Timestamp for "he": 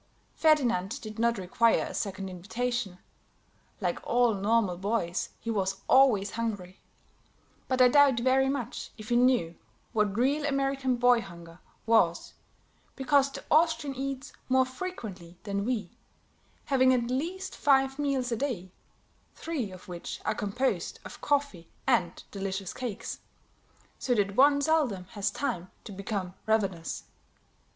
5.39-5.51, 9.09-9.15